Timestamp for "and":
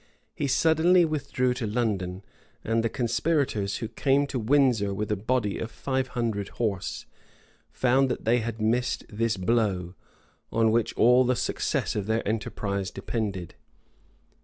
2.63-2.83